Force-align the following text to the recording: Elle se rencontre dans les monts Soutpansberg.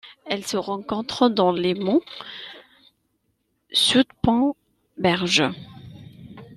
Elle 0.25 0.43
se 0.43 0.57
rencontre 0.57 1.29
dans 1.29 1.51
les 1.51 1.75
monts 1.75 2.01
Soutpansberg. 3.71 5.53